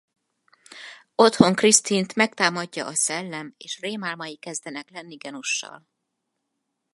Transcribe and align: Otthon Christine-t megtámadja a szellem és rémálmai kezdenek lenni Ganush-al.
Otthon 1.15 1.55
Christine-t 1.55 2.13
megtámadja 2.15 2.85
a 2.85 2.93
szellem 2.95 3.53
és 3.57 3.79
rémálmai 3.79 4.37
kezdenek 4.37 4.89
lenni 4.89 5.15
Ganush-al. 5.15 5.87